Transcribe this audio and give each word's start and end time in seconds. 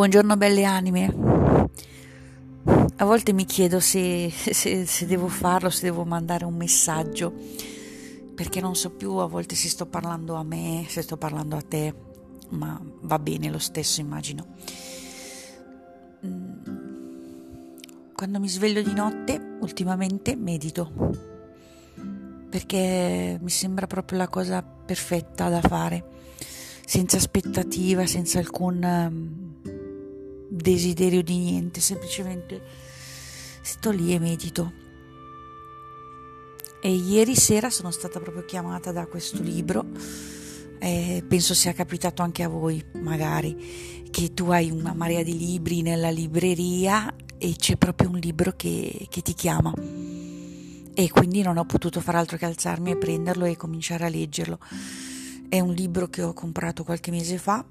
Buongiorno 0.00 0.38
belle 0.38 0.64
anime. 0.64 1.14
A 2.96 3.04
volte 3.04 3.34
mi 3.34 3.44
chiedo 3.44 3.80
se, 3.80 4.30
se, 4.30 4.86
se, 4.86 5.06
devo 5.06 5.28
farlo, 5.28 5.68
se 5.68 5.82
devo 5.82 6.06
mandare 6.06 6.46
un 6.46 6.54
messaggio, 6.54 7.30
perché 8.34 8.62
non 8.62 8.74
so 8.74 8.92
più 8.92 9.16
a 9.16 9.26
volte 9.26 9.54
se 9.54 9.68
sto 9.68 9.84
parlando 9.84 10.36
a 10.36 10.42
me, 10.42 10.86
se 10.88 11.02
sto 11.02 11.18
parlando 11.18 11.54
a 11.54 11.60
te, 11.60 11.94
ma 12.48 12.80
va 13.02 13.18
bene 13.18 13.50
lo 13.50 13.58
stesso 13.58 14.00
immagino. 14.00 14.46
Mm. 16.24 16.52
Quando 18.14 18.40
mi 18.40 18.48
sveglio 18.48 18.80
di 18.80 18.94
notte, 18.94 19.38
ultimamente 19.60 20.34
medito, 20.34 20.90
perché 22.48 23.38
mi 23.38 23.50
sembra 23.50 23.86
proprio 23.86 24.16
la 24.16 24.28
cosa 24.28 24.62
perfetta 24.62 25.50
da 25.50 25.60
fare, 25.60 26.04
senza 26.86 27.18
aspettativa, 27.18 28.06
senza 28.06 28.38
alcun 28.38 29.49
desiderio 30.50 31.22
di 31.22 31.38
niente, 31.38 31.80
semplicemente 31.80 32.60
sto 33.62 33.90
lì 33.90 34.12
e 34.12 34.18
medito. 34.18 34.72
E 36.82 36.92
ieri 36.92 37.36
sera 37.36 37.70
sono 37.70 37.90
stata 37.90 38.18
proprio 38.18 38.44
chiamata 38.44 38.90
da 38.90 39.06
questo 39.06 39.40
libro, 39.42 39.84
e 40.78 41.22
penso 41.26 41.54
sia 41.54 41.72
capitato 41.72 42.22
anche 42.22 42.42
a 42.42 42.48
voi, 42.48 42.82
magari, 43.00 44.08
che 44.10 44.34
tu 44.34 44.46
hai 44.46 44.70
una 44.70 44.94
marea 44.94 45.22
di 45.22 45.38
libri 45.38 45.82
nella 45.82 46.10
libreria 46.10 47.14
e 47.38 47.54
c'è 47.56 47.76
proprio 47.76 48.08
un 48.08 48.18
libro 48.18 48.52
che, 48.56 49.06
che 49.08 49.20
ti 49.20 49.34
chiama. 49.34 49.72
E 50.92 51.10
quindi 51.10 51.42
non 51.42 51.58
ho 51.58 51.64
potuto 51.64 52.00
far 52.00 52.16
altro 52.16 52.36
che 52.36 52.46
alzarmi 52.46 52.90
e 52.90 52.96
prenderlo 52.96 53.44
e 53.44 53.56
cominciare 53.56 54.06
a 54.06 54.08
leggerlo. 54.08 54.58
È 55.48 55.60
un 55.60 55.72
libro 55.72 56.08
che 56.08 56.22
ho 56.22 56.32
comprato 56.32 56.82
qualche 56.82 57.10
mese 57.10 57.38
fa 57.38 57.64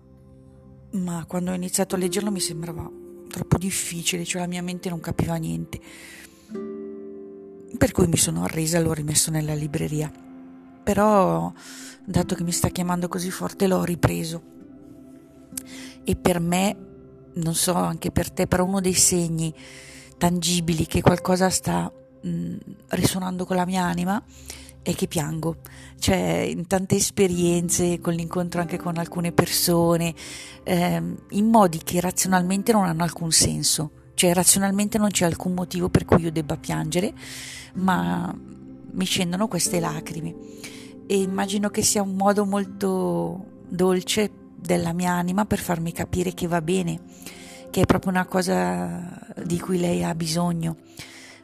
ma 0.91 1.25
quando 1.27 1.51
ho 1.51 1.53
iniziato 1.53 1.95
a 1.95 1.97
leggerlo 1.97 2.31
mi 2.31 2.39
sembrava 2.39 2.89
troppo 3.29 3.57
difficile, 3.57 4.25
cioè 4.25 4.41
la 4.41 4.47
mia 4.47 4.63
mente 4.63 4.89
non 4.89 4.99
capiva 4.99 5.35
niente. 5.35 5.79
Per 7.77 7.91
cui 7.91 8.07
mi 8.07 8.17
sono 8.17 8.43
arresa 8.43 8.77
e 8.77 8.81
l'ho 8.81 8.93
rimesso 8.93 9.31
nella 9.31 9.53
libreria. 9.53 10.11
Però, 10.83 11.53
dato 12.03 12.35
che 12.35 12.43
mi 12.43 12.51
sta 12.51 12.69
chiamando 12.69 13.07
così 13.07 13.29
forte, 13.29 13.67
l'ho 13.67 13.83
ripreso. 13.83 14.41
E 16.03 16.15
per 16.15 16.39
me, 16.39 16.75
non 17.33 17.53
so 17.53 17.73
anche 17.73 18.11
per 18.11 18.31
te, 18.31 18.47
però 18.47 18.65
uno 18.65 18.81
dei 18.81 18.93
segni 18.93 19.53
tangibili 20.17 20.85
che 20.87 21.01
qualcosa 21.01 21.49
sta 21.49 21.91
mh, 22.21 22.55
risuonando 22.89 23.45
con 23.45 23.55
la 23.55 23.65
mia 23.65 23.83
anima 23.83 24.21
è 24.81 24.95
che 24.95 25.08
piango, 25.08 25.58
cioè 25.99 26.47
in 26.49 26.67
tante 26.67 26.95
esperienze, 26.95 27.99
con 27.99 28.13
l'incontro 28.13 28.61
anche 28.61 28.77
con 28.77 28.97
alcune 28.97 29.31
persone, 29.31 30.13
ehm, 30.63 31.17
in 31.30 31.47
modi 31.47 31.80
che 31.83 31.99
razionalmente 31.99 32.72
non 32.72 32.85
hanno 32.85 33.03
alcun 33.03 33.31
senso, 33.31 33.91
cioè 34.13 34.33
razionalmente 34.33 34.97
non 34.97 35.09
c'è 35.09 35.25
alcun 35.25 35.53
motivo 35.53 35.89
per 35.89 36.05
cui 36.05 36.22
io 36.22 36.31
debba 36.31 36.57
piangere, 36.57 37.13
ma 37.75 38.33
mi 38.91 39.05
scendono 39.05 39.47
queste 39.47 39.80
lacrime. 39.80 40.35
E 41.07 41.22
immagino 41.22 41.69
che 41.69 41.81
sia 41.81 42.02
un 42.02 42.16
modo 42.16 42.45
molto 42.45 43.45
dolce 43.67 44.31
della 44.55 44.94
mia 44.94 45.11
anima 45.11 45.45
per 45.45 45.59
farmi 45.59 45.91
capire 45.91 46.33
che 46.33 46.47
va 46.47 46.61
bene, 46.61 47.00
che 47.69 47.81
è 47.81 47.85
proprio 47.85 48.11
una 48.11 48.25
cosa 48.25 49.27
di 49.44 49.59
cui 49.59 49.80
lei 49.80 50.03
ha 50.03 50.13
bisogno 50.16 50.77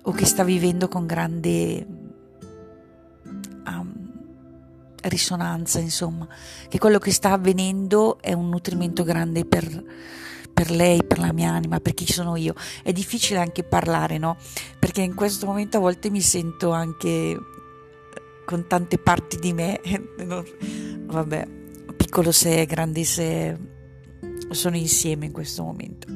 o 0.03 0.11
che 0.11 0.25
sta 0.25 0.43
vivendo 0.43 0.87
con 0.87 1.05
grande 1.05 2.04
risonanza, 5.07 5.79
insomma, 5.79 6.27
che 6.67 6.77
quello 6.77 6.99
che 6.99 7.11
sta 7.11 7.31
avvenendo 7.31 8.17
è 8.21 8.33
un 8.33 8.49
nutrimento 8.49 9.03
grande 9.03 9.45
per, 9.45 9.83
per 10.53 10.71
lei, 10.71 11.03
per 11.03 11.19
la 11.19 11.33
mia 11.33 11.51
anima, 11.51 11.79
per 11.79 11.93
chi 11.93 12.11
sono 12.11 12.35
io. 12.35 12.53
È 12.83 12.91
difficile 12.91 13.39
anche 13.39 13.63
parlare, 13.63 14.17
no? 14.17 14.37
Perché 14.79 15.01
in 15.01 15.15
questo 15.15 15.45
momento 15.45 15.77
a 15.77 15.81
volte 15.81 16.09
mi 16.09 16.21
sento 16.21 16.71
anche 16.71 17.37
con 18.45 18.67
tante 18.67 18.97
parti 18.97 19.39
di 19.39 19.53
me, 19.53 19.79
vabbè, 21.05 21.47
piccolo 21.95 22.31
se, 22.31 22.65
grande 22.65 23.03
se, 23.03 23.57
sono 24.49 24.75
insieme 24.75 25.25
in 25.25 25.31
questo 25.31 25.63
momento. 25.63 26.07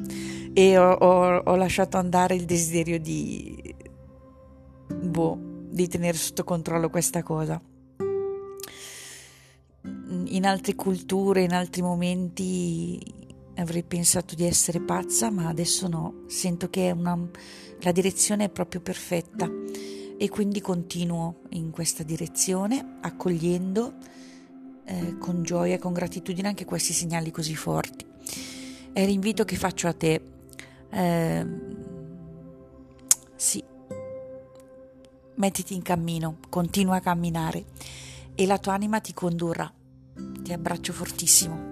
E 0.52 0.78
ho, 0.78 0.92
ho, 0.92 1.36
ho 1.36 1.56
lasciato 1.56 1.96
andare 1.96 2.34
il 2.34 2.44
desiderio 2.44 2.98
di, 2.98 3.74
boh, 4.88 5.38
di 5.68 5.86
tenere 5.86 6.16
sotto 6.16 6.44
controllo 6.44 6.90
questa 6.90 7.22
cosa 7.22 7.60
in 10.30 10.46
altre 10.46 10.74
culture, 10.74 11.42
in 11.42 11.52
altri 11.52 11.82
momenti 11.82 13.00
avrei 13.56 13.82
pensato 13.82 14.34
di 14.34 14.44
essere 14.44 14.80
pazza, 14.80 15.30
ma 15.30 15.48
adesso 15.48 15.88
no, 15.88 16.24
sento 16.26 16.70
che 16.70 16.90
una, 16.90 17.18
la 17.80 17.92
direzione 17.92 18.44
è 18.44 18.48
proprio 18.48 18.80
perfetta 18.80 19.50
e 20.16 20.28
quindi 20.28 20.60
continuo 20.60 21.40
in 21.50 21.70
questa 21.70 22.02
direzione, 22.02 22.98
accogliendo 23.00 23.94
eh, 24.84 25.18
con 25.18 25.42
gioia 25.42 25.74
e 25.74 25.78
con 25.78 25.92
gratitudine 25.92 26.48
anche 26.48 26.64
questi 26.64 26.92
segnali 26.92 27.30
così 27.30 27.56
forti. 27.56 28.06
È 28.92 29.04
l'invito 29.04 29.44
che 29.44 29.56
faccio 29.56 29.88
a 29.88 29.92
te. 29.92 30.22
Eh, 30.90 31.46
sì, 33.36 33.62
mettiti 35.36 35.74
in 35.74 35.82
cammino, 35.82 36.38
continua 36.48 36.96
a 36.96 37.00
camminare 37.00 37.64
e 38.34 38.46
la 38.46 38.58
tua 38.58 38.74
anima 38.74 39.00
ti 39.00 39.12
condurrà. 39.12 39.72
Ti 40.42 40.52
abbraccio 40.52 40.92
fortissimo. 40.92 41.69